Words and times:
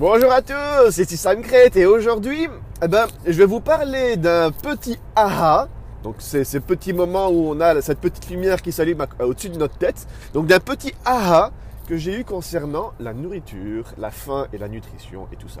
Bonjour 0.00 0.32
à 0.32 0.40
tous, 0.40 0.92
c'est 0.92 1.04
Sam 1.14 1.42
et 1.74 1.84
aujourd'hui, 1.84 2.48
eh 2.82 2.88
ben, 2.88 3.06
je 3.26 3.32
vais 3.32 3.44
vous 3.44 3.60
parler 3.60 4.16
d'un 4.16 4.50
petit 4.50 4.98
aha. 5.14 5.68
Donc 6.02 6.14
c'est 6.20 6.44
ces 6.44 6.60
petits 6.60 6.94
moments 6.94 7.28
où 7.28 7.50
on 7.50 7.60
a 7.60 7.82
cette 7.82 7.98
petite 7.98 8.30
lumière 8.30 8.62
qui 8.62 8.72
s'allume 8.72 9.04
au-dessus 9.18 9.50
de 9.50 9.58
notre 9.58 9.76
tête. 9.76 10.06
Donc 10.32 10.46
d'un 10.46 10.58
petit 10.58 10.94
aha 11.04 11.50
que 11.86 11.98
j'ai 11.98 12.18
eu 12.18 12.24
concernant 12.24 12.94
la 12.98 13.12
nourriture, 13.12 13.92
la 13.98 14.10
faim 14.10 14.46
et 14.54 14.56
la 14.56 14.68
nutrition 14.68 15.28
et 15.34 15.36
tout 15.36 15.50
ça. 15.50 15.60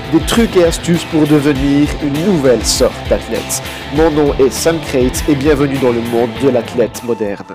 des 0.11 0.19
trucs 0.19 0.57
et 0.57 0.65
astuces 0.65 1.05
pour 1.05 1.25
devenir 1.25 1.87
une 2.03 2.25
nouvelle 2.25 2.65
sorte 2.65 2.93
d'athlète. 3.09 3.63
Mon 3.95 4.11
nom 4.11 4.33
est 4.39 4.49
Sam 4.49 4.77
Crate 4.81 5.23
et 5.29 5.35
bienvenue 5.35 5.77
dans 5.77 5.91
le 5.91 6.01
monde 6.01 6.29
de 6.43 6.49
l'athlète 6.49 7.01
moderne. 7.03 7.45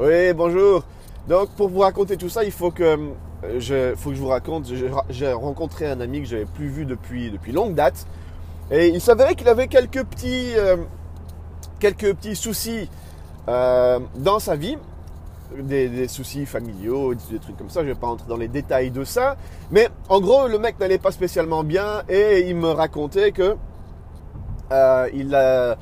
Oui, 0.00 0.32
bonjour. 0.34 0.82
Donc 1.28 1.50
pour 1.50 1.68
vous 1.68 1.78
raconter 1.80 2.16
tout 2.16 2.28
ça, 2.28 2.42
il 2.42 2.50
faut 2.50 2.72
que 2.72 2.82
euh, 2.82 3.60
je, 3.60 3.94
faut 3.94 4.10
que 4.10 4.16
je 4.16 4.20
vous 4.20 4.28
raconte. 4.28 4.66
J'ai 5.10 5.32
rencontré 5.32 5.88
un 5.88 6.00
ami 6.00 6.22
que 6.22 6.26
j'avais 6.26 6.46
plus 6.46 6.68
vu 6.68 6.84
depuis, 6.84 7.30
depuis 7.30 7.52
longue 7.52 7.74
date. 7.74 8.06
Et 8.72 8.88
il 8.88 9.00
s'avérait 9.00 9.36
qu'il 9.36 9.48
avait 9.48 9.68
quelques 9.68 10.02
petits, 10.02 10.54
euh, 10.56 10.76
quelques 11.78 12.14
petits 12.14 12.34
soucis 12.34 12.90
euh, 13.46 14.00
dans 14.16 14.40
sa 14.40 14.56
vie 14.56 14.76
des, 15.62 16.08
soucis 16.08 16.46
familiaux, 16.46 17.14
des 17.14 17.38
trucs 17.38 17.56
comme 17.56 17.70
ça. 17.70 17.82
Je 17.82 17.88
vais 17.88 17.94
pas 17.94 18.08
entrer 18.08 18.28
dans 18.28 18.36
les 18.36 18.48
détails 18.48 18.90
de 18.90 19.04
ça. 19.04 19.36
Mais 19.70 19.88
en 20.08 20.20
gros, 20.20 20.48
le 20.48 20.58
mec 20.58 20.78
n'allait 20.80 20.98
pas 20.98 21.12
spécialement 21.12 21.64
bien 21.64 22.02
et 22.08 22.48
il 22.48 22.56
me 22.56 22.68
racontait 22.70 23.32
que 23.32 23.56
euh, 24.72 25.08
il 25.14 25.34
a, 25.34 25.76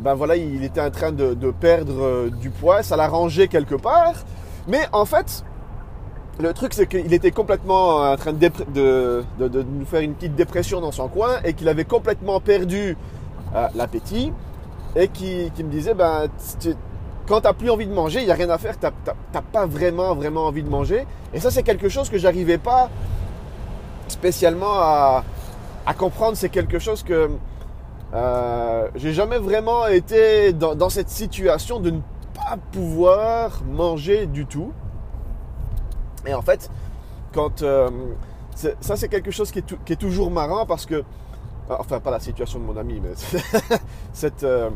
ben 0.00 0.14
voilà, 0.14 0.36
il 0.36 0.64
était 0.64 0.80
en 0.80 0.90
train 0.90 1.12
de, 1.12 1.34
perdre 1.52 2.02
euh, 2.02 2.30
du 2.30 2.50
poids. 2.50 2.82
Ça 2.82 2.96
l'arrangeait 2.96 3.48
quelque 3.48 3.74
part. 3.74 4.14
Mais 4.68 4.80
en 4.92 5.04
fait, 5.04 5.44
le 6.38 6.52
truc, 6.52 6.74
c'est 6.74 6.86
qu'il 6.86 7.12
était 7.14 7.30
complètement 7.30 8.00
en 8.10 8.16
train 8.16 8.32
de, 8.32 9.24
nous 9.38 9.86
faire 9.86 10.00
une 10.00 10.14
petite 10.14 10.34
dépression 10.34 10.80
dans 10.80 10.92
son 10.92 11.08
coin 11.08 11.38
et 11.44 11.54
qu'il 11.54 11.68
avait 11.68 11.84
complètement 11.84 12.40
perdu 12.40 12.96
euh, 13.54 13.68
l'appétit 13.74 14.32
et 14.96 15.08
qui, 15.08 15.50
me 15.58 15.70
disait, 15.70 15.94
ben, 15.94 16.26
quand 17.26 17.40
tu 17.40 17.46
n'as 17.46 17.52
plus 17.52 17.70
envie 17.70 17.86
de 17.86 17.92
manger, 17.92 18.20
il 18.20 18.26
n'y 18.26 18.30
a 18.30 18.34
rien 18.34 18.50
à 18.50 18.58
faire, 18.58 18.78
tu 18.78 18.86
n'as 18.86 19.42
pas 19.42 19.66
vraiment, 19.66 20.14
vraiment 20.14 20.46
envie 20.46 20.62
de 20.62 20.68
manger. 20.68 21.06
Et 21.34 21.40
ça, 21.40 21.50
c'est 21.50 21.62
quelque 21.62 21.88
chose 21.88 22.08
que 22.08 22.18
j'arrivais 22.18 22.58
pas 22.58 22.88
spécialement 24.08 24.74
à, 24.74 25.24
comprendre. 25.98 26.36
C'est 26.36 26.48
quelque 26.48 26.78
chose 26.78 27.02
que 27.02 27.30
euh, 28.14 28.88
j'ai 28.94 29.12
jamais 29.12 29.38
vraiment 29.38 29.86
été 29.86 30.52
dans, 30.52 30.88
cette 30.88 31.10
situation 31.10 31.80
de 31.80 31.90
ne 31.90 32.00
pas 32.34 32.56
pouvoir 32.72 33.62
manger 33.64 34.26
du 34.26 34.46
tout. 34.46 34.72
Et 36.26 36.34
en 36.34 36.42
fait, 36.42 36.70
quand 37.32 37.62
euh, 37.62 37.90
ça, 38.54 38.96
c'est 38.96 39.08
quelque 39.08 39.30
chose 39.30 39.50
qui 39.50 39.58
est, 39.58 39.96
toujours 39.96 40.30
marrant 40.30 40.64
parce 40.64 40.86
que, 40.86 41.04
enfin, 41.68 42.00
pas 42.00 42.10
la 42.10 42.20
situation 42.20 42.58
de 42.58 42.64
mon 42.64 42.76
ami, 42.76 43.00
mais 43.02 43.10
cette 44.12 44.44
euh, 44.44 44.70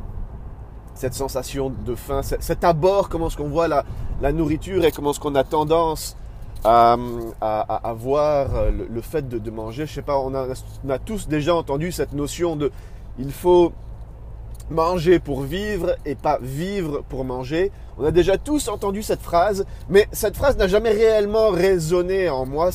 cette 1.00 1.14
sensation 1.14 1.72
de 1.86 1.94
faim, 1.94 2.20
cet 2.22 2.62
abord, 2.62 3.08
comment 3.08 3.28
est-ce 3.28 3.36
qu'on 3.38 3.48
voit 3.48 3.68
la, 3.68 4.32
nourriture 4.32 4.84
et 4.84 4.92
comment 4.92 5.12
est-ce 5.12 5.20
qu'on 5.20 5.34
a 5.34 5.44
tendance 5.44 6.14
à, 6.62 6.98
à, 7.40 7.92
voir 7.94 8.48
le, 8.70 9.00
fait 9.00 9.26
de, 9.26 9.50
manger? 9.50 9.86
Je 9.86 9.94
sais 9.94 10.02
pas, 10.02 10.18
on 10.18 10.34
a, 10.34 10.98
tous 10.98 11.26
déjà 11.26 11.54
entendu 11.54 11.90
cette 11.90 12.12
notion 12.12 12.54
de 12.54 12.70
il 13.18 13.32
faut 13.32 13.72
manger 14.68 15.20
pour 15.20 15.40
vivre 15.40 15.96
et 16.04 16.16
pas 16.16 16.38
vivre 16.42 17.02
pour 17.08 17.24
manger. 17.24 17.72
On 17.96 18.04
a 18.04 18.10
déjà 18.10 18.36
tous 18.36 18.68
entendu 18.68 19.02
cette 19.02 19.22
phrase, 19.22 19.64
mais 19.88 20.06
cette 20.12 20.36
phrase 20.36 20.58
n'a 20.58 20.68
jamais 20.68 20.90
réellement 20.90 21.48
résonné 21.48 22.28
en 22.28 22.44
moi. 22.44 22.70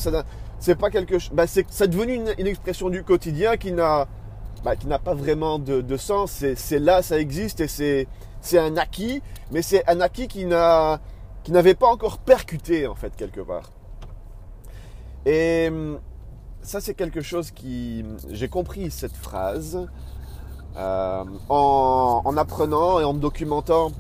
C'est 0.58 0.75
pas 0.75 0.90
quelque. 0.90 1.18
Bah, 1.31 1.46
c'est 1.46 1.88
devenu 1.88 2.22
une 2.40 2.47
expression 2.47 2.90
du 2.90 3.03
quotidien 3.03 3.56
qui 3.56 3.72
n'a 3.72 4.08
bah, 4.64 4.76
qui 4.76 4.88
n'a 4.88 5.00
pas 5.00 5.14
vraiment 5.14 5.60
de, 5.60 5.98
sens. 5.98 6.44
C'est 6.56 6.80
là, 6.80 7.02
ça 7.02 7.20
existe 7.20 7.62
et 7.62 7.68
c'est 7.68 8.58
un 8.58 8.78
acquis, 8.78 9.22
mais 9.52 9.62
c'est 9.62 9.88
un 9.88 10.02
acquis 10.02 10.28
qui 10.28 10.46
n'avait 10.46 11.76
pas 11.76 11.88
encore 11.88 12.18
percuté 12.18 12.88
en 12.88 12.96
fait 12.96 13.16
quelque 13.16 13.42
part. 13.42 13.72
Et 15.26 15.68
hum, 15.70 16.00
ça 16.66 16.82
c'est 16.82 16.94
quelque 16.94 17.22
chose 17.22 17.52
qui 17.52 18.04
j'ai 18.30 18.48
compris 18.48 18.92
cette 18.92 19.16
phrase 19.16 19.88
euh, 20.78 21.24
en, 21.50 22.38
apprenant 22.38 23.00
et 23.00 23.04
en 23.04 23.14
me 23.14 23.20
documentant 23.20 23.92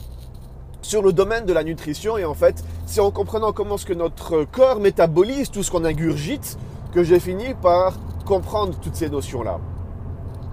sur 0.81 1.01
le 1.01 1.13
domaine 1.13 1.45
de 1.45 1.53
la 1.53 1.63
nutrition 1.63 2.17
et 2.17 2.25
en 2.25 2.33
fait 2.33 2.63
c'est 2.85 3.01
en 3.01 3.11
comprenant 3.11 3.53
comment 3.53 3.77
ce 3.77 3.85
que 3.85 3.93
notre 3.93 4.43
corps 4.43 4.79
métabolise 4.79 5.49
tout 5.49 5.63
ce 5.63 5.71
qu'on 5.71 5.85
ingurgite 5.85 6.57
que 6.93 7.03
j'ai 7.03 7.19
fini 7.19 7.53
par 7.55 7.93
comprendre 8.25 8.77
toutes 8.79 8.95
ces 8.95 9.09
notions 9.09 9.43
là. 9.43 9.59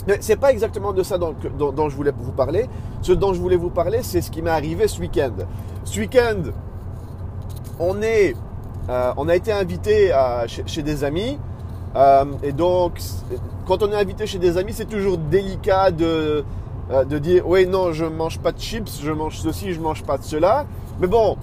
Mais 0.07 0.19
c'est 0.21 0.37
pas 0.37 0.51
exactement 0.51 0.93
de 0.93 1.03
ça 1.03 1.19
dont, 1.19 1.35
je 1.89 1.97
voulais 1.97 2.13
vous 2.17 2.33
parler. 2.33 2.67
Ce 3.03 3.13
dont 3.13 3.33
je 3.35 3.41
voulais 3.41 3.57
vous 3.57 3.71
parler, 3.71 4.01
c'est 4.03 4.21
ce 4.21 4.31
qui 4.31 4.43
m'est 4.43 4.51
arrivé 4.51 4.89
ce 4.89 5.01
week-end. 5.01 5.33
Ce 5.85 6.01
week-end, 6.01 6.51
on 7.79 8.03
est, 8.03 8.35
euh, 8.89 9.13
on 9.17 9.29
a 9.29 9.37
été 9.37 9.53
invité 9.53 10.13
chez, 10.47 10.83
des 10.83 11.05
amis. 11.05 11.39
Euh, 11.95 12.25
et 12.43 12.53
donc, 12.53 12.99
quand 13.67 13.83
on 13.83 13.93
est 13.93 13.97
invité 13.97 14.27
chez 14.27 14.39
des 14.39 14.59
amis, 14.59 14.73
c'est 14.73 14.89
toujours 14.89 15.19
délicat 15.19 15.91
de, 15.91 16.45
euh, 16.91 17.05
de 17.05 17.19
dire, 17.19 17.47
oui, 17.47 17.67
non, 17.67 17.93
je 17.93 18.05
mange 18.05 18.39
pas 18.41 18.53
de 18.53 18.59
chips, 18.59 19.01
je 19.03 19.13
mange 19.13 19.39
ceci, 19.39 19.73
je 19.73 19.81
mange 19.81 20.03
pas 20.03 20.19
de 20.19 20.25
cela. 20.25 20.67
Mais 21.01 21.07
bon, 21.07 21.37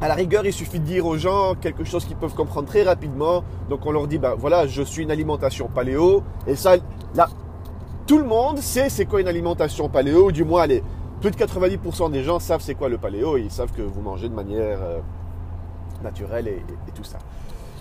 à 0.00 0.08
la 0.08 0.14
rigueur, 0.14 0.44
il 0.44 0.52
suffit 0.52 0.80
de 0.80 0.84
dire 0.84 1.06
aux 1.06 1.16
gens 1.16 1.54
quelque 1.54 1.84
chose 1.84 2.04
qu'ils 2.04 2.16
peuvent 2.16 2.34
comprendre 2.34 2.68
très 2.68 2.82
rapidement. 2.82 3.42
Donc 3.70 3.86
on 3.86 3.92
leur 3.92 4.06
dit, 4.06 4.18
ben 4.18 4.34
voilà, 4.36 4.66
je 4.66 4.82
suis 4.82 5.02
une 5.02 5.10
alimentation 5.10 5.68
paléo. 5.68 6.22
Et 6.46 6.56
ça, 6.56 6.76
là, 7.14 7.28
tout 8.06 8.18
le 8.18 8.24
monde 8.24 8.58
sait 8.58 8.88
c'est 8.88 9.06
quoi 9.06 9.20
une 9.20 9.28
alimentation 9.28 9.88
paléo, 9.88 10.26
ou 10.26 10.32
du 10.32 10.44
moins, 10.44 10.62
allez, 10.62 10.82
plus 11.20 11.30
de 11.30 11.36
90% 11.36 12.10
des 12.10 12.22
gens 12.22 12.38
savent 12.38 12.60
c'est 12.60 12.74
quoi 12.74 12.88
le 12.88 12.98
paléo, 12.98 13.36
et 13.36 13.42
ils 13.42 13.50
savent 13.50 13.72
que 13.72 13.82
vous 13.82 14.00
mangez 14.00 14.28
de 14.28 14.34
manière 14.34 14.78
euh, 14.82 14.98
naturelle 16.02 16.48
et, 16.48 16.62
tout 16.94 17.04
ça. 17.04 17.18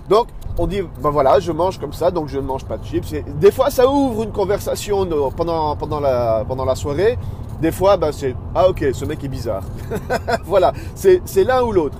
Donc, 0.09 0.27
on 0.57 0.67
dit, 0.67 0.81
ben 1.01 1.09
voilà, 1.09 1.39
je 1.39 1.51
mange 1.51 1.79
comme 1.79 1.93
ça, 1.93 2.11
donc 2.11 2.27
je 2.27 2.37
ne 2.37 2.43
mange 2.43 2.65
pas 2.65 2.77
de 2.77 2.85
chips. 2.85 3.13
des 3.39 3.51
fois, 3.51 3.69
ça 3.69 3.87
ouvre 3.87 4.23
une 4.23 4.31
conversation 4.31 5.07
pendant, 5.35 5.75
pendant, 5.75 5.99
la, 5.99 6.43
pendant 6.47 6.65
la 6.65 6.75
soirée. 6.75 7.17
Des 7.61 7.71
fois, 7.71 7.95
ben 7.95 8.11
c'est, 8.11 8.35
ah 8.53 8.67
ok, 8.67 8.85
ce 8.93 9.05
mec 9.05 9.23
est 9.23 9.29
bizarre. 9.29 9.63
voilà, 10.45 10.73
c'est 10.95 11.43
l'un 11.45 11.63
ou 11.63 11.71
l'autre. 11.71 11.97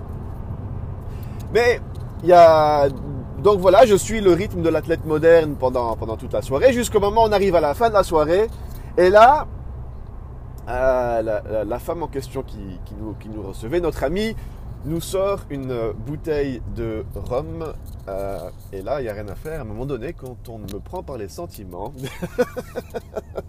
Mais 1.54 1.80
il 2.24 2.30
y 2.30 2.34
a 2.34 2.88
donc 3.44 3.59
voilà, 3.59 3.86
je 3.86 3.96
suis 3.96 4.22
le 4.22 4.31
rythme 4.31 4.62
de 4.62 4.70
l'athlète 4.70 5.04
moderne 5.06 5.56
pendant, 5.59 5.98
toute 6.16 6.31
la 6.31 6.42
soirée, 6.42 6.72
jusqu'au 6.72 7.02
moment 7.02 7.26
où 7.26 7.28
on 7.28 7.31
arrive 7.34 7.56
à 7.56 7.62
la 7.62 7.74
fin 7.74 7.90
de 7.90 7.94
la 7.94 8.04
soirée. 8.04 8.48
Et 8.98 9.09
là, 9.09 9.48
euh, 10.70 11.66
la, 11.66 11.80
femme 11.80 12.04
en 12.04 12.08
question 12.08 12.42
qui, 12.42 12.80
nous, 12.98 13.16
qui, 13.20 13.28
nous, 13.28 13.42
recevait, 13.42 13.81
notre 13.81 14.02
amie, 14.06 14.34
nous 14.86 15.02
sort 15.02 15.42
une 15.50 15.92
bouteille 16.08 16.62
de 16.74 17.04
rhum. 17.16 17.74
Euh, 18.07 18.50
et 18.72 18.81
là, 18.81 19.01
il 19.01 19.04
n'y 19.04 19.10
a 19.10 19.13
rien 19.13 19.28
à 19.28 19.36
faire. 19.36 19.60
À 19.60 19.63
un 19.63 19.66
moment 19.66 19.86
donné, 19.86 20.13
quand 20.13 20.48
on 20.48 20.60
me 20.60 20.80
prend 20.80 21.04
par 21.04 21.18
les 21.18 21.28
sentiments. 21.28 21.94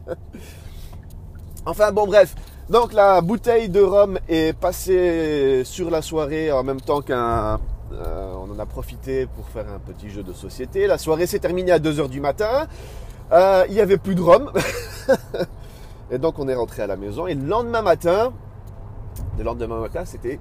enfin 1.67 1.93
bon, 1.93 2.09
bref. 2.09 2.35
Donc 2.69 2.95
la 2.95 3.21
bouteille 3.21 3.69
de 3.69 3.81
rhum 3.81 4.19
est 4.29 4.59
passée 4.59 5.63
sur 5.65 5.89
la 5.89 6.03
soirée 6.03 6.51
en 6.51 6.65
même 6.65 6.81
temps 6.81 7.01
qu'un 7.01 7.61
euh, 7.95 8.35
on 8.37 8.51
en 8.51 8.59
a 8.59 8.67
profité 8.67 9.27
pour 9.27 9.49
faire 9.49 9.67
un 9.69 9.79
petit 9.79 10.11
jeu 10.11 10.23
de 10.23 10.33
société. 10.33 10.87
La 10.87 10.99
soirée 10.99 11.27
s'est 11.27 11.39
terminée 11.39 11.73
à 11.73 11.79
2h 11.79 12.09
du 12.09 12.21
matin. 12.21 12.67
Euh, 13.33 13.65
il 13.69 13.75
n'y 13.75 13.81
avait 13.81 13.99
plus 13.99 14.15
de 14.15 14.23
rhum. 14.23 14.51
et 16.11 16.19
donc 16.19 16.39
on 16.39 16.49
est 16.49 16.55
rentré 16.55 16.83
à 16.83 16.87
la 16.87 16.97
maison. 16.97 17.27
Et 17.27 17.35
le 17.35 17.47
lendemain 17.47 17.83
matin, 17.83 18.33
le 19.39 19.45
lendemain 19.45 19.81
matin, 19.81 20.05
c'était 20.05 20.39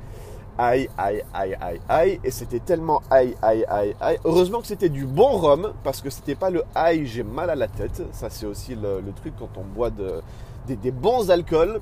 aïe, 0.58 0.90
aïe, 0.98 1.24
aïe, 1.34 1.58
aïe, 1.60 1.80
aïe. 1.90 2.20
Et 2.24 2.32
c'était 2.32 2.60
tellement 2.60 3.02
aïe, 3.10 3.36
aïe, 3.42 3.66
aïe, 3.68 3.96
aïe. 4.00 4.20
Heureusement 4.24 4.62
que 4.62 4.68
c'était 4.68 4.90
du 4.90 5.06
bon 5.06 5.38
rhum, 5.38 5.74
parce 5.84 6.02
que 6.02 6.10
c'était 6.10 6.36
pas 6.36 6.50
le 6.50 6.64
aïe, 6.76 7.06
j'ai 7.06 7.24
mal 7.24 7.50
à 7.50 7.56
la 7.56 7.68
tête. 7.68 8.04
Ça, 8.12 8.30
c'est 8.30 8.46
aussi 8.46 8.76
le, 8.76 9.02
truc 9.16 9.34
quand 9.38 9.58
on 9.58 9.64
boit 9.64 9.90
des, 9.90 10.92
bons 10.92 11.30
alcools 11.30 11.82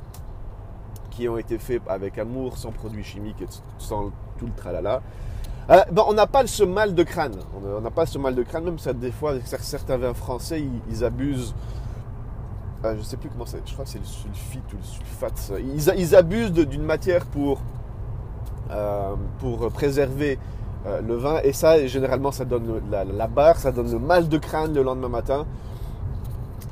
qui 1.09 1.27
ont 1.27 1.37
été 1.37 1.57
faits 1.57 1.81
avec 1.87 2.17
amour, 2.17 2.57
sans 2.57 2.71
produits 2.71 3.03
chimiques 3.03 3.41
et 3.41 3.47
sans 3.77 4.11
tout 4.37 4.45
le 4.45 4.53
tralala. 4.53 5.01
Euh, 5.69 5.81
ben, 5.91 6.03
on 6.07 6.13
n'a 6.13 6.27
pas 6.27 6.45
ce 6.47 6.63
mal 6.63 6.95
de 6.95 7.03
crâne. 7.03 7.35
On 7.55 7.81
n'a 7.81 7.91
pas 7.91 8.05
ce 8.05 8.17
mal 8.17 8.35
de 8.35 8.43
crâne, 8.43 8.63
même 8.63 8.79
ça, 8.79 8.93
des 8.93 9.11
fois, 9.11 9.33
certains 9.45 9.97
vins 9.97 10.13
français, 10.13 10.63
ils, 10.89 11.03
abusent. 11.03 11.53
Euh, 12.83 12.95
je 12.97 13.03
sais 13.03 13.17
plus 13.17 13.29
comment. 13.29 13.45
Je 13.45 13.73
crois 13.73 13.85
que 13.85 13.91
c'est 13.91 13.99
le 13.99 14.05
sulfite 14.05 14.73
ou 14.73 14.77
le 14.77 14.83
sulfate. 14.83 15.51
Ils, 15.97 16.15
abusent 16.15 16.51
d'une 16.51 16.83
matière 16.83 17.25
pour, 17.25 17.61
euh, 18.71 19.13
pour 19.39 19.71
préserver 19.71 20.39
le 21.05 21.15
vin. 21.15 21.39
Et 21.43 21.53
ça, 21.53 21.85
généralement, 21.85 22.31
ça 22.31 22.43
donne 22.43 22.81
la, 22.89 23.27
barre, 23.27 23.57
ça 23.57 23.71
donne 23.71 23.91
le 23.91 23.99
mal 23.99 24.27
de 24.27 24.37
crâne 24.39 24.73
le 24.73 24.81
lendemain 24.81 25.09
matin. 25.09 25.45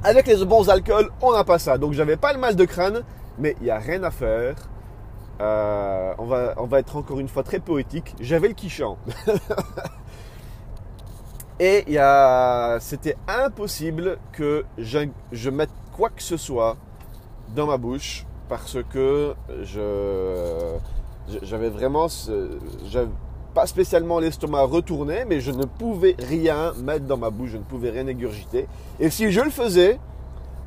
Avec 0.04 0.28
les 0.28 0.44
bons 0.46 0.68
alcools, 0.70 1.10
on 1.22 1.34
n'a 1.34 1.44
pas 1.44 1.60
ça. 1.60 1.78
Donc, 1.78 1.94
j'avais 1.94 2.18
pas 2.18 2.34
le 2.34 2.40
mal 2.40 2.56
de 2.56 2.66
crâne, 2.66 3.04
mais 3.38 3.56
il 3.60 3.66
n'y 3.66 3.70
a 3.70 3.78
rien 3.78 4.02
à 4.04 4.10
faire. 4.10 4.56
Euh, 5.42 6.14
on, 6.18 6.26
va, 6.26 6.54
on 6.58 6.66
va 6.66 6.80
être 6.80 6.96
encore 6.96 7.20
une 7.20 7.30
fois 7.30 7.44
très 7.44 7.60
poétique. 7.60 8.16
J'avais 8.20 8.50
le 8.50 8.54
quichant. 8.54 8.98
Et 11.60 11.84
c'était 12.80 13.18
impossible 13.28 14.18
que 14.32 14.64
je, 14.78 15.50
mette 15.50 15.70
quoi 15.92 16.10
que 16.10 16.24
ce 16.24 16.38
soit 16.38 16.78
dans 17.54 17.68
ma 17.68 17.76
bouche 17.78 18.26
parce 18.48 18.78
que 18.90 19.36
je, 19.64 20.78
j'avais 21.44 21.70
vraiment, 21.70 22.08
pas 23.54 23.66
spécialement 23.68 24.20
l'estomac 24.20 24.64
retourné, 24.64 25.26
mais 25.28 25.42
je 25.42 25.52
ne 25.52 25.66
pouvais 25.66 26.16
rien 26.18 26.74
mettre 26.82 27.06
dans 27.06 27.18
ma 27.18 27.30
bouche, 27.30 27.50
je 27.52 27.58
ne 27.58 27.64
pouvais 27.64 27.90
rien 27.90 28.08
égurgiter. 28.08 28.68
Et 29.02 29.10
si 29.10 29.30
je 29.30 29.42
le 29.42 29.50
faisais, 29.50 30.00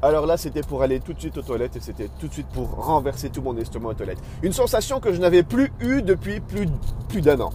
alors 0.02 0.26
là, 0.26 0.36
c'était 0.36 0.62
pour 0.62 0.82
aller 0.82 0.98
tout 0.98 1.12
de 1.12 1.20
suite 1.20 1.38
aux 1.38 1.42
toilettes 1.42 1.76
et 1.76 1.80
c'était 1.80 2.08
tout 2.18 2.26
de 2.26 2.32
suite 2.32 2.48
pour 2.48 2.68
renverser 2.74 3.30
tout 3.30 3.40
mon 3.40 3.56
estomac 3.56 3.90
aux 3.90 3.94
toilettes. 3.94 4.18
Une 4.42 4.52
sensation 4.52 4.98
que 4.98 5.12
je 5.12 5.20
n'avais 5.20 5.44
plus 5.44 5.72
eue 5.80 6.02
depuis 6.02 6.40
plus, 6.40 6.66
plus 7.08 7.20
d'un 7.20 7.40
an. 7.40 7.50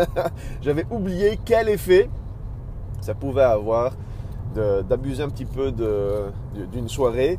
J'avais 0.62 0.86
oublié 0.90 1.38
quel 1.44 1.68
effet 1.68 2.08
ça 3.02 3.14
pouvait 3.14 3.42
avoir 3.42 3.92
d'abuser 4.54 5.22
un 5.22 5.28
petit 5.28 5.44
peu 5.44 5.70
d'une 6.72 6.88
soirée 6.88 7.38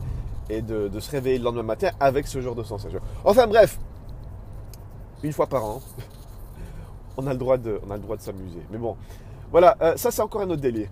et 0.50 0.62
de, 0.62 1.00
se 1.00 1.10
réveiller 1.10 1.40
le 1.40 1.46
lendemain 1.46 1.64
matin 1.64 1.90
avec 2.00 2.28
ce 2.28 2.40
genre 2.40 2.56
de 2.56 2.64
sensation. 2.64 3.00
Enfin 3.24 3.48
bref, 3.48 3.80
une 5.24 5.34
fois 5.34 5.48
par 5.48 5.64
an, 5.66 5.82
on 7.18 7.26
a 7.26 7.34
le 7.34 7.40
droit 7.40 7.58
de, 7.58 7.80
on 7.88 7.92
a 7.92 7.96
le 7.96 8.02
droit 8.04 8.18
de 8.18 8.22
s'amuser. 8.22 8.62
Mais 8.72 8.78
bon, 8.78 8.98
voilà, 9.52 9.76
euh, 9.82 9.96
ça 9.96 10.12
c'est 10.12 10.22
encore 10.22 10.42
un 10.42 10.50
autre 10.50 10.62
délire. 10.62 10.90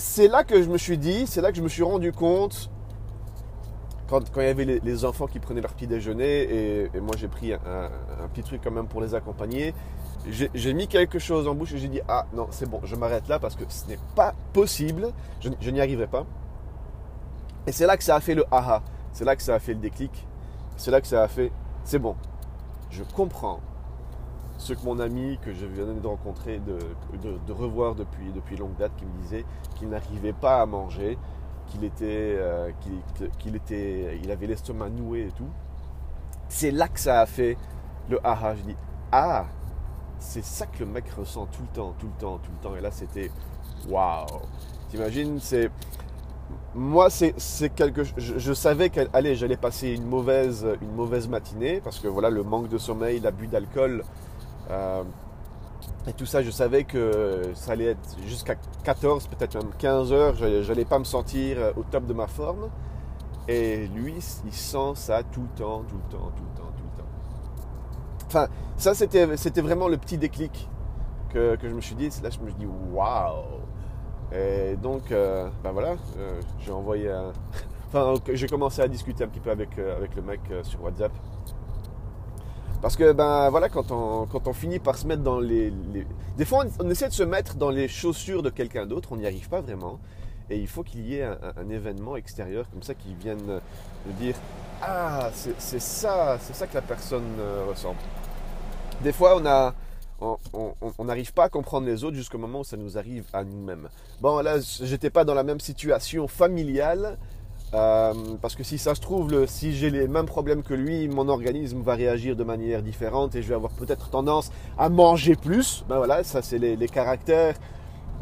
C'est 0.00 0.28
là 0.28 0.44
que 0.44 0.62
je 0.62 0.70
me 0.70 0.78
suis 0.78 0.96
dit, 0.96 1.26
c'est 1.26 1.42
là 1.42 1.50
que 1.50 1.58
je 1.58 1.62
me 1.62 1.68
suis 1.68 1.82
rendu 1.82 2.10
compte, 2.10 2.70
quand, 4.08 4.22
il 4.36 4.42
y 4.42 4.46
avait 4.46 4.64
les, 4.64 5.04
enfants 5.04 5.26
qui 5.26 5.40
prenaient 5.40 5.60
leur 5.60 5.74
petit 5.74 5.86
déjeuner, 5.86 6.86
et, 6.94 7.00
moi 7.02 7.14
j'ai 7.18 7.28
pris 7.28 7.52
un, 7.52 7.90
petit 8.32 8.42
truc 8.42 8.62
quand 8.64 8.70
même 8.70 8.86
pour 8.86 9.02
les 9.02 9.14
accompagner, 9.14 9.74
j'ai 10.26 10.72
mis 10.72 10.88
quelque 10.88 11.18
chose 11.18 11.46
en 11.46 11.54
bouche 11.54 11.74
et 11.74 11.78
j'ai 11.78 11.88
dit, 11.88 12.00
ah 12.08 12.24
non, 12.32 12.46
c'est 12.50 12.66
bon, 12.66 12.80
je 12.82 12.96
m'arrête 12.96 13.28
là 13.28 13.38
parce 13.38 13.56
que 13.56 13.64
ce 13.68 13.88
n'est 13.88 13.98
pas 14.16 14.34
possible, 14.54 15.12
je, 15.38 15.50
je 15.60 15.70
n'y 15.70 15.82
arriverai 15.82 16.06
pas. 16.06 16.24
Et 17.66 17.72
c'est 17.72 17.84
là 17.84 17.98
que 17.98 18.02
ça 18.02 18.16
a 18.16 18.20
fait 18.20 18.34
le 18.34 18.46
aha, 18.50 18.82
c'est 19.12 19.26
là 19.26 19.36
que 19.36 19.42
ça 19.42 19.54
a 19.54 19.58
fait 19.58 19.74
le 19.74 19.80
déclic, 19.80 20.26
c'est 20.78 20.90
là 20.90 21.02
que 21.02 21.06
ça 21.06 21.22
a 21.22 21.28
fait, 21.28 21.52
c'est 21.84 21.98
bon, 21.98 22.16
je 22.88 23.02
comprends 23.02 23.60
ce 24.60 24.74
que 24.74 24.84
mon 24.84 25.00
ami 25.00 25.38
que 25.40 25.54
je 25.54 25.64
venais 25.64 25.98
de 25.98 26.06
rencontrer, 26.06 26.60
de, 26.60 27.52
revoir 27.52 27.94
depuis, 27.94 28.30
depuis 28.30 28.56
longue 28.58 28.76
date, 28.76 28.92
qui 28.96 29.06
me 29.06 29.22
disait 29.22 29.44
qu'il 29.76 29.88
n'arrivait 29.88 30.34
pas 30.34 30.60
à 30.60 30.66
manger, 30.66 31.16
qu'il 31.68 31.82
était, 31.82 32.36
euh, 32.38 32.70
qu'il, 33.38 33.56
était, 33.56 34.18
il 34.22 34.30
avait 34.30 34.46
l'estomac 34.46 34.90
noué 34.90 35.28
et 35.28 35.32
tout. 35.32 35.48
C'est 36.48 36.70
là 36.70 36.88
que 36.88 37.00
ça 37.00 37.20
a 37.20 37.26
fait 37.26 37.56
le 38.10 38.24
aha. 38.24 38.54
Je 38.54 38.62
dis 38.62 38.76
ah, 39.12 39.46
c'est 40.18 40.44
ça 40.44 40.66
que 40.66 40.80
le 40.80 40.86
mec 40.86 41.08
ressent 41.10 41.46
tout 41.46 41.62
le 41.62 41.68
temps, 41.68 41.94
tout 41.98 42.08
le 42.08 42.20
temps, 42.20 42.38
tout 42.38 42.50
le 42.52 42.68
temps. 42.68 42.76
Et 42.76 42.82
là, 42.82 42.90
c'était 42.90 43.30
waouh. 43.88 44.26
T'imagines, 44.90 45.40
c'est 45.40 45.70
moi, 46.74 47.08
c'est 47.08 47.34
quelque 47.74 48.04
je, 48.04 48.38
je 48.38 48.52
savais 48.52 48.90
qu'allez, 48.90 49.36
j'allais 49.36 49.56
passer 49.56 49.88
une 49.88 50.04
mauvaise, 50.04 50.66
une 50.82 50.92
mauvaise 50.92 51.28
matinée 51.28 51.80
parce 51.82 51.98
que 51.98 52.08
voilà, 52.08 52.28
le 52.28 52.42
manque 52.42 52.68
de 52.68 52.76
sommeil, 52.76 53.20
l'abus 53.20 53.46
d'alcool 53.46 54.04
euh, 54.70 55.02
et 56.06 56.12
tout 56.12 56.26
ça, 56.26 56.42
je 56.42 56.50
savais 56.50 56.84
que 56.84 57.42
ça 57.54 57.72
allait 57.72 57.86
être 57.86 58.16
jusqu'à 58.26 58.54
14, 58.84 59.28
peut-être 59.28 59.54
même 59.56 59.72
15 59.78 60.12
heures. 60.12 60.34
Je 60.34 60.66
n'allais 60.66 60.84
pas 60.84 60.98
me 60.98 61.04
sentir 61.04 61.58
euh, 61.58 61.72
au 61.76 61.82
top 61.82 62.06
de 62.06 62.14
ma 62.14 62.26
forme. 62.26 62.70
Et 63.48 63.86
lui, 63.88 64.14
il 64.46 64.52
sent 64.52 64.92
ça 64.94 65.22
tout 65.22 65.42
le 65.42 65.58
temps, 65.58 65.82
tout 65.88 65.96
le 65.96 66.16
temps, 66.16 66.30
tout 66.36 66.44
le 66.44 66.58
temps, 66.58 66.72
tout 66.76 66.84
le 66.84 67.02
temps. 67.02 67.08
Enfin, 68.26 68.48
ça, 68.76 68.94
c'était 68.94 69.60
vraiment 69.60 69.88
le 69.88 69.98
petit 69.98 70.18
déclic 70.18 70.68
que, 71.30 71.58
je 71.62 71.74
me 71.74 71.80
suis 71.80 71.96
dit. 71.96 72.08
Là, 72.22 72.30
je 72.30 72.38
me 72.40 72.50
suis 72.50 72.58
dit, 72.58 72.68
waouh! 72.92 73.44
Et 74.32 74.76
donc, 74.76 75.10
euh, 75.10 75.48
ben 75.64 75.72
voilà, 75.72 75.96
j'ai 76.60 76.70
envoyé 76.70 77.12
enfin, 77.88 78.14
j'ai 78.32 78.46
commencé 78.46 78.80
à 78.80 78.86
discuter 78.86 79.24
un 79.24 79.28
petit 79.28 79.40
peu 79.40 79.50
avec, 79.50 79.76
avec 79.78 80.14
le 80.14 80.22
mec 80.22 80.40
sur 80.62 80.84
WhatsApp. 80.84 81.10
Parce 82.82 82.96
que 82.96 83.12
ben 83.12 83.50
voilà, 83.50 83.68
quand 83.68 83.90
on, 83.90 84.26
quand 84.26 84.48
on 84.48 84.52
finit 84.52 84.78
par 84.78 84.96
se 84.96 85.06
mettre 85.06 85.22
dans 85.22 85.38
les, 85.38 85.72
Des 86.38 86.44
fois, 86.44 86.64
on, 86.78 86.88
essaie 86.90 87.08
de 87.08 87.12
se 87.12 87.22
mettre 87.22 87.56
dans 87.56 87.70
les 87.70 87.88
chaussures 87.88 88.42
de 88.42 88.50
quelqu'un 88.50 88.86
d'autre, 88.86 89.10
on 89.12 89.16
n'y 89.16 89.26
arrive 89.26 89.48
pas 89.48 89.60
vraiment. 89.60 89.98
Et 90.48 90.58
il 90.58 90.66
faut 90.66 90.82
qu'il 90.82 91.06
y 91.06 91.16
ait 91.16 91.24
un, 91.24 91.68
événement 91.68 92.16
extérieur 92.16 92.68
comme 92.70 92.82
ça 92.82 92.94
qui 92.94 93.14
vienne 93.14 93.60
nous 94.06 94.12
dire 94.14 94.34
Ah, 94.82 95.30
c'est 95.34 95.80
ça, 95.80 96.38
c'est 96.40 96.54
ça 96.54 96.66
que 96.66 96.74
la 96.74 96.82
personne 96.82 97.36
euh, 97.38 97.66
ressent. 97.68 97.94
Des 99.02 99.12
fois, 99.12 99.36
on 99.36 99.46
a 99.46 99.74
on 100.20 101.04
n'arrive 101.04 101.32
pas 101.32 101.44
à 101.44 101.48
comprendre 101.48 101.86
les 101.86 102.04
autres 102.04 102.16
jusqu'au 102.16 102.36
moment 102.36 102.60
où 102.60 102.64
ça 102.64 102.76
nous 102.76 102.98
arrive 102.98 103.24
à 103.32 103.42
nous-mêmes. 103.42 103.88
Bon, 104.20 104.40
là, 104.40 104.58
j'étais 104.82 105.08
pas 105.08 105.24
dans 105.24 105.32
la 105.34 105.44
même 105.44 105.60
situation 105.60 106.28
familiale, 106.28 107.16
euh, 107.72 108.14
parce 108.42 108.56
que 108.56 108.64
si 108.64 108.78
ça 108.78 108.94
se 108.94 109.00
trouve, 109.00 109.46
si 109.46 109.74
j'ai 109.74 109.90
les 109.90 110.08
mêmes 110.08 110.26
problèmes 110.26 110.62
que 110.62 110.74
lui, 110.74 111.08
mon 111.08 111.28
organisme 111.28 111.82
va 111.82 111.94
réagir 111.94 112.34
de 112.34 112.42
manière 112.42 112.82
différente 112.82 113.36
et 113.36 113.42
je 113.42 113.48
vais 113.48 113.54
avoir 113.54 113.72
peut-être 113.72 114.10
tendance 114.10 114.50
à 114.76 114.88
manger 114.88 115.36
plus. 115.36 115.84
Ben 115.88 115.98
voilà, 115.98 116.24
ça 116.24 116.42
c'est 116.42 116.58
les, 116.58 116.88
caractères. 116.88 117.54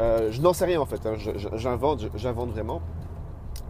Euh, 0.00 0.30
je 0.30 0.40
n'en 0.42 0.52
sais 0.52 0.66
rien 0.66 0.80
en 0.80 0.86
fait, 0.86 1.04
hein. 1.06 1.14
j'invente, 1.54 2.06
j'invente 2.14 2.50
vraiment. 2.50 2.82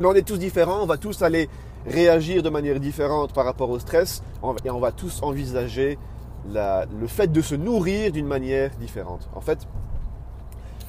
Mais 0.01 0.07
on 0.07 0.15
est 0.15 0.27
tous 0.27 0.39
différents, 0.39 0.83
on 0.83 0.87
va 0.87 0.97
tous 0.97 1.23
aller 1.23 1.49
réagir 1.87 2.43
de 2.43 2.51
manière 2.51 2.81
différente 2.81 3.33
par 3.33 3.45
rapport 3.45 3.71
au 3.71 3.79
stress 3.79 4.23
et 4.65 4.71
on 4.71 4.81
va 4.81 4.93
tous 4.93 5.23
envisager 5.23 5.97
le 6.53 7.07
fait 7.07 7.31
de 7.31 7.41
se 7.41 7.55
nourrir 7.55 8.13
d'une 8.13 8.27
manière 8.27 8.71
différente. 8.81 9.29
En 9.35 9.41
fait, 9.41 9.67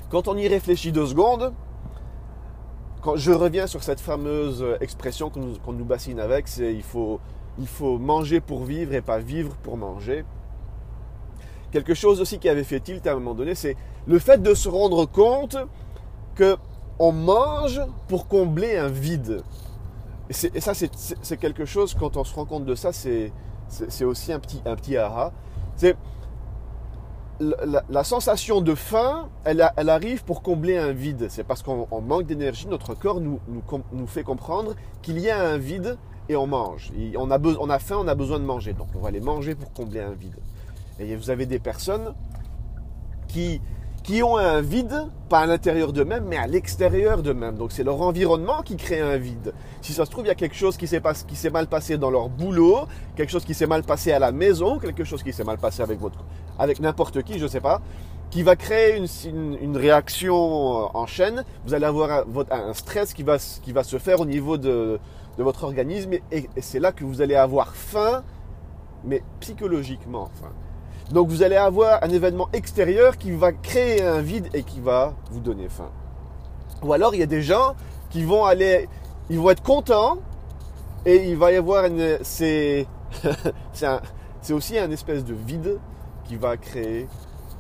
quand 0.10 0.28
on 0.28 0.36
y 0.36 0.48
réfléchit 0.48 0.92
deux 0.92 1.06
secondes, 1.06 1.54
quand 3.02 3.16
je 3.16 3.32
reviens 3.32 3.68
sur 3.68 3.84
cette 3.84 4.00
fameuse 4.00 4.66
expression 4.82 5.30
qu'on 5.30 5.74
nous, 5.74 5.86
bassine 5.86 6.20
avec, 6.20 6.48
c'est 6.48 6.74
il 6.74 6.84
faut, 6.84 7.20
il 7.58 7.68
faut 7.68 7.98
manger 7.98 8.42
pour 8.42 8.64
vivre 8.64 8.94
et 8.94 9.02
pas 9.02 9.20
vivre 9.20 9.56
pour 9.64 9.78
manger. 9.78 10.26
Quelque 11.72 11.94
chose 11.94 12.20
aussi 12.20 12.40
qui 12.40 12.50
avait 12.50 12.64
fait 12.64 12.80
tilt 12.80 13.06
à 13.08 13.12
un 13.12 13.16
moment 13.16 13.36
donné, 13.36 13.56
c'est 13.56 13.78
le 14.08 14.20
fait 14.20 14.42
de 14.42 14.54
se 14.54 14.68
rendre 14.68 15.06
compte 15.06 15.58
que 16.36 16.58
on 16.98 17.12
mange 17.12 17.82
pour 18.08 18.28
combler 18.28 18.76
un 18.76 18.90
vide. 18.90 19.44
Et, 20.30 20.60
ça, 20.60 20.74
c'est 20.74 21.38
quelque 21.38 21.66
chose, 21.66 21.96
quand 21.98 22.18
on 22.18 22.24
se 22.24 22.36
rend 22.36 22.46
compte 22.46 22.66
de 22.66 22.76
ça, 22.76 22.92
c'est 22.92 23.32
aussi 24.04 24.34
un 24.34 24.40
petit, 24.40 24.62
un 24.66 24.76
petit 24.76 24.98
aha. 24.98 25.32
C'est 25.76 25.96
la, 27.40 28.04
sensation 28.04 28.62
de 28.62 28.76
faim, 28.76 29.30
elle, 29.46 29.62
arrive 29.62 30.24
pour 30.24 30.42
combler 30.42 30.78
un 30.78 30.92
vide. 30.92 31.28
C'est 31.30 31.44
parce 31.44 31.64
qu'on 31.64 31.88
manque 32.02 32.26
d'énergie, 32.26 32.68
notre 32.68 32.94
corps 32.94 33.22
nous, 33.22 33.40
fait 34.08 34.24
comprendre 34.24 34.76
qu'il 35.02 35.20
y 35.20 35.30
a 35.30 35.42
un 35.42 35.58
vide 35.58 35.98
et 36.28 36.36
on 36.36 36.48
mange. 36.48 36.92
on, 37.18 37.30
a 37.70 37.80
faim, 37.80 37.98
on 38.00 38.08
a 38.08 38.16
besoin 38.16 38.40
de 38.40 38.46
manger. 38.46 38.74
Donc 38.74 38.88
on 38.96 39.00
va 39.00 39.10
aller 39.10 39.22
manger 39.22 39.56
pour 39.56 39.72
combler 39.74 40.02
un 40.02 40.12
vide. 40.12 40.38
Et 41.00 41.16
vous 41.16 41.30
avez 41.30 41.46
des 41.46 41.60
personnes 41.60 42.14
qui 43.28 43.62
qui 44.04 44.24
ont 44.24 44.38
un 44.38 44.62
vide, 44.62 45.08
pas 45.30 45.42
à 45.42 45.46
l'intérieur 45.46 45.94
d'eux-mêmes, 45.94 46.26
mais 46.28 46.38
à 46.38 46.48
l'extérieur 46.48 47.22
d'eux-mêmes. 47.22 47.56
Donc 47.56 47.72
c'est 47.72 47.84
leur 47.84 48.02
environnement 48.02 48.62
qui 48.64 48.76
crée 48.76 49.02
un 49.02 49.18
vide. 49.18 49.54
Si 49.82 49.94
ça 49.94 50.06
se 50.06 50.12
trouve, 50.12 50.26
il 50.26 50.30
y 50.30 50.32
a 50.32 50.36
quelque 50.36 50.56
chose 50.56 50.78
qui 50.78 50.88
s'est, 50.88 51.02
mal 51.52 51.68
passé 51.68 51.98
dans 51.98 52.10
leur 52.10 52.30
boulot, 52.30 52.88
quelque 53.16 53.30
chose 53.30 53.46
qui 53.46 53.54
s'est 53.54 53.68
mal 53.68 53.84
passé 53.84 54.12
à 54.12 54.20
la 54.20 54.32
maison, 54.32 54.80
quelque 54.80 55.04
chose 55.04 55.22
qui 55.22 55.34
s'est 55.34 55.44
mal 55.44 55.58
passé 55.58 55.84
avec, 55.84 56.00
votre, 56.00 56.24
avec 56.60 56.80
n'importe 56.80 57.24
qui, 57.24 57.40
je 57.40 57.46
ne 57.46 57.50
sais 57.50 57.62
pas, 57.62 57.82
qui 58.30 58.44
va 58.44 58.56
créer 58.56 59.02
une, 59.26 59.78
réaction 59.78 60.96
en 60.96 61.06
chaîne. 61.08 61.44
Vous 61.66 61.74
allez 61.74 61.86
avoir 61.86 62.26
un, 62.52 62.74
stress 62.74 63.14
qui 63.14 63.24
va, 63.24 63.38
qui 63.40 63.72
va 63.72 63.84
se 63.84 63.98
faire 63.98 64.20
au 64.20 64.26
niveau 64.26 64.58
de, 64.58 65.00
votre 65.38 65.64
organisme 65.64 66.14
et, 66.32 66.50
c'est 66.60 66.80
là 66.80 66.92
que 66.92 67.06
vous 67.06 67.22
allez 67.22 67.36
avoir 67.36 67.74
faim, 67.74 68.24
mais 69.06 69.24
psychologiquement. 69.40 70.30
Enfin, 70.34 70.52
donc 71.12 71.30
vous 71.30 71.44
allez 71.44 71.56
avoir 71.56 72.04
un 72.04 72.10
événement 72.10 72.50
extérieur 72.52 73.18
qui 73.18 73.32
va 73.32 73.54
créer 73.54 74.04
un 74.04 74.22
vide 74.22 74.50
et 74.54 74.64
qui 74.64 74.82
va 74.82 75.14
vous 75.32 75.40
donner 75.40 75.70
faim. 75.70 75.90
Ou 76.84 76.94
alors 76.94 77.16
il 77.16 77.20
y 77.20 77.24
a 77.24 77.28
des 77.28 77.42
gens 77.42 77.76
qui 78.10 78.24
vont 78.24 78.46
aller, 78.46 78.90
ils 79.30 79.40
vont 79.40 79.50
être 79.50 79.64
contents 79.64 80.18
et 81.06 81.30
il 81.30 81.38
va 81.38 81.52
y 81.52 81.56
avoir 81.56 81.86
une, 81.86 82.20
c'est, 82.22 82.86
c'est 84.42 84.54
aussi 84.54 84.78
un 84.78 84.92
espèce 84.92 85.24
de 85.24 85.34
vide 85.34 85.80
qui 86.30 86.36
va 86.36 86.58
créer 86.58 87.08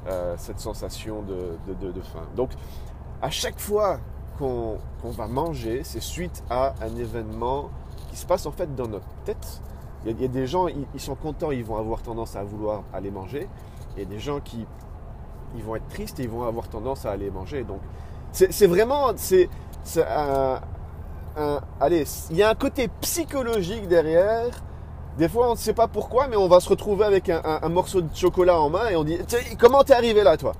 euh, 0.07 0.35
cette 0.37 0.59
sensation 0.59 1.23
de, 1.23 2.01
faim. 2.13 2.21
Donc, 2.35 2.51
à 3.19 3.31
chaque 3.31 3.59
fois 3.59 3.99
qu'on 4.37 4.77
va 5.03 5.27
manger, 5.27 5.81
c'est 5.83 5.99
suite 5.99 6.43
à 6.51 6.75
un 6.81 6.95
événement 6.95 7.71
qui 8.11 8.15
se 8.15 8.27
passe 8.27 8.45
en 8.45 8.51
fait 8.51 8.73
dans 8.75 8.87
notre 8.87 9.09
tête. 9.25 9.61
Il 10.05 10.21
y 10.21 10.23
a, 10.23 10.27
des 10.27 10.45
gens, 10.45 10.67
ils, 10.67 10.99
sont 10.99 11.15
contents, 11.15 11.51
ils 11.51 11.63
vont 11.63 11.77
avoir 11.77 12.03
tendance 12.03 12.35
à 12.35 12.43
vouloir 12.43 12.83
aller 12.93 13.09
manger. 13.11 13.49
Il 13.97 14.03
y 14.03 14.05
a 14.05 14.07
des 14.07 14.19
gens 14.19 14.39
qui 14.39 14.65
ils 15.55 15.63
vont 15.63 15.75
être 15.75 15.87
tristes 15.87 16.19
ils 16.19 16.29
vont 16.29 16.43
avoir 16.43 16.69
tendance 16.69 17.07
à 17.07 17.11
aller 17.11 17.31
manger. 17.31 17.63
Donc, 17.63 17.81
c'est 18.31 18.67
vraiment, 18.67 19.11
c'est 19.15 19.49
un, 19.97 20.61
allez, 21.81 22.05
il 22.29 22.37
y 22.37 22.43
a 22.43 22.49
un 22.51 22.55
côté 22.55 22.87
psychologique 23.01 23.87
derrière. 23.87 24.51
Des 25.19 25.27
fois, 25.27 25.49
on 25.49 25.51
ne 25.51 25.57
sait 25.57 25.73
pas 25.73 25.89
pourquoi, 25.89 26.29
mais 26.29 26.37
on 26.37 26.47
va 26.47 26.61
se 26.61 26.69
retrouver 26.69 27.03
avec 27.03 27.27
un, 27.27 27.67
morceau 27.67 27.99
de 27.99 28.07
chocolat 28.15 28.57
en 28.57 28.69
main 28.69 28.87
et 28.87 28.95
on 28.95 29.03
dit 29.03 29.17
Comment 29.59 29.83
t'es 29.83 29.91
arrivé 29.91 30.23
là, 30.23 30.37
toi? 30.37 30.53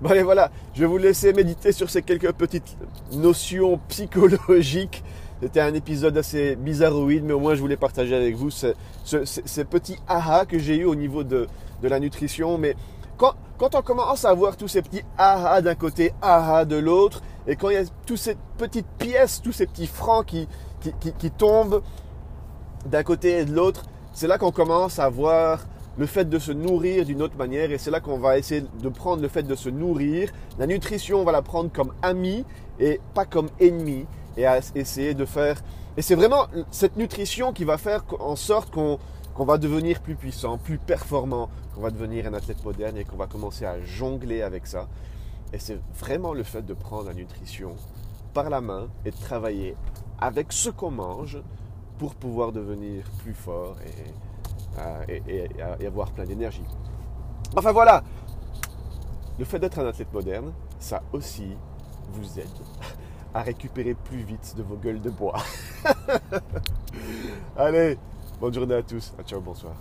Bon, 0.00 0.10
allez, 0.10 0.22
voilà, 0.22 0.52
je 0.72 0.82
vais 0.82 0.86
vous 0.86 0.98
laisser 0.98 1.32
méditer 1.32 1.72
sur 1.72 1.90
ces 1.90 2.02
quelques 2.02 2.30
petites 2.30 2.76
notions 3.12 3.80
psychologiques. 3.88 5.02
C'était 5.42 5.58
un 5.58 5.74
épisode 5.74 6.16
assez 6.16 6.54
bizarroïde, 6.54 7.24
mais 7.24 7.32
au 7.32 7.40
moins 7.40 7.56
je 7.56 7.60
voulais 7.60 7.76
partager 7.76 8.14
avec 8.14 8.36
vous 8.36 8.50
ces, 8.50 8.74
petits 9.68 9.98
aha 10.06 10.46
que 10.46 10.60
j'ai 10.60 10.76
eu 10.76 10.84
au 10.84 10.94
niveau 10.94 11.24
de, 11.24 11.48
de 11.82 11.88
la 11.88 11.98
nutrition. 11.98 12.56
Mais 12.56 12.76
quand, 13.16 13.34
quand 13.58 13.74
on 13.74 13.82
commence 13.82 14.24
à 14.24 14.32
voir 14.32 14.56
tous 14.56 14.68
ces 14.68 14.80
petits 14.80 15.02
aha 15.18 15.60
d'un 15.60 15.74
côté, 15.74 16.12
aha 16.22 16.64
de 16.64 16.76
l'autre, 16.76 17.20
et 17.48 17.56
quand 17.56 17.68
il 17.70 17.74
y 17.74 17.78
a 17.78 17.84
toutes 18.06 18.18
ces 18.18 18.36
petites 18.58 18.86
pièces, 18.98 19.42
tous 19.42 19.52
ces 19.52 19.66
petits 19.66 19.88
francs 19.88 20.24
qui, 20.24 20.46
qui, 21.18 21.30
tombent 21.32 21.82
d'un 22.86 23.02
côté 23.02 23.38
et 23.38 23.44
de 23.44 23.54
l'autre, 23.54 23.84
c'est 24.12 24.26
là 24.26 24.38
qu'on 24.38 24.52
commence 24.52 24.98
à 24.98 25.08
voir 25.08 25.66
le 25.98 26.06
fait 26.06 26.28
de 26.28 26.38
se 26.38 26.52
nourrir 26.52 27.04
d'une 27.04 27.20
autre 27.22 27.36
manière 27.36 27.70
et 27.70 27.78
c'est 27.78 27.90
là 27.90 28.00
qu'on 28.00 28.18
va 28.18 28.38
essayer 28.38 28.62
de 28.82 28.88
prendre 28.88 29.22
le 29.22 29.28
fait 29.28 29.42
de 29.42 29.54
se 29.54 29.68
nourrir. 29.68 30.30
La 30.58 30.66
nutrition, 30.66 31.20
on 31.20 31.24
va 31.24 31.32
la 31.32 31.42
prendre 31.42 31.70
comme 31.70 31.92
ami 32.02 32.44
et 32.78 33.00
pas 33.14 33.24
comme 33.24 33.48
ennemi 33.58 34.06
et 34.36 34.46
à 34.46 34.60
essayer 34.74 35.14
de 35.14 35.24
faire. 35.24 35.60
Et 35.96 36.02
c'est 36.02 36.14
vraiment 36.14 36.46
cette 36.70 36.96
nutrition 36.96 37.52
qui 37.52 37.64
va 37.64 37.76
faire 37.76 38.04
en 38.20 38.36
sorte 38.36 38.70
qu'on 38.70 38.98
qu'on 39.34 39.44
va 39.44 39.58
devenir 39.58 40.00
plus 40.00 40.16
puissant, 40.16 40.58
plus 40.58 40.78
performant, 40.78 41.48
qu'on 41.74 41.80
va 41.80 41.90
devenir 41.90 42.26
un 42.26 42.34
athlète 42.34 42.64
moderne 42.64 42.96
et 42.96 43.04
qu'on 43.04 43.16
va 43.16 43.26
commencer 43.26 43.64
à 43.64 43.80
jongler 43.80 44.42
avec 44.42 44.66
ça. 44.66 44.88
Et 45.52 45.58
c'est 45.58 45.78
vraiment 45.98 46.34
le 46.34 46.42
fait 46.42 46.62
de 46.62 46.74
prendre 46.74 47.06
la 47.06 47.14
nutrition 47.14 47.76
par 48.34 48.50
la 48.50 48.60
main 48.60 48.88
et 49.04 49.10
de 49.10 49.16
travailler 49.16 49.76
avec 50.20 50.52
ce 50.52 50.68
qu'on 50.68 50.90
mange 50.90 51.40
pour 52.00 52.14
pouvoir 52.14 52.50
devenir 52.50 53.04
plus 53.18 53.34
fort 53.34 53.76
et, 55.06 55.22
et 55.28 55.86
avoir 55.86 56.10
plein 56.12 56.24
d'énergie. 56.24 56.64
Enfin 57.54 57.72
voilà, 57.72 58.02
le 59.38 59.44
fait 59.44 59.58
d'être 59.58 59.78
un 59.78 59.86
athlète 59.86 60.10
moderne, 60.10 60.50
ça 60.78 61.02
aussi 61.12 61.54
vous 62.12 62.38
aide 62.38 62.48
à 63.34 63.42
récupérer 63.42 63.92
plus 63.92 64.22
vite 64.22 64.54
de 64.56 64.62
vos 64.62 64.76
gueules 64.76 65.02
de 65.02 65.10
bois. 65.10 65.36
Allez, 67.56 67.98
bonne 68.40 68.54
journée 68.54 68.76
à 68.76 68.82
tous. 68.82 69.12
Ciao, 69.26 69.42
bonsoir. 69.42 69.74